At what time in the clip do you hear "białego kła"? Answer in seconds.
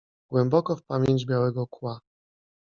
1.25-2.01